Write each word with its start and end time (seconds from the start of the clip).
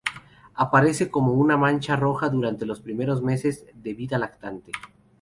Aparece 0.55 1.11
como 1.11 1.33
una 1.33 1.57
mancha 1.57 1.95
roja 1.95 2.27
durante 2.29 2.65
los 2.65 2.79
primeros 2.81 3.21
meses 3.21 3.67
de 3.75 3.93
vida 3.93 4.15
del 4.15 4.21
lactante. 4.21 4.71